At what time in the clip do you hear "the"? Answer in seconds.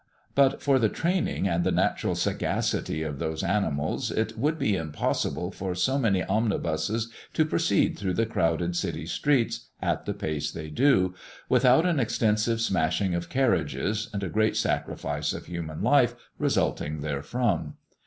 0.79-0.89, 1.63-1.71, 8.15-8.25, 10.07-10.15